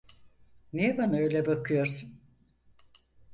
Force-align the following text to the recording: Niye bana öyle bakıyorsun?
Niye 0.73 0.97
bana 0.97 1.17
öyle 1.17 1.45
bakıyorsun? 1.45 2.21